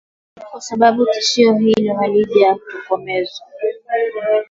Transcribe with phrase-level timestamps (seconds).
[0.51, 3.47] kwa sababu tishio hilo halijatokomezwa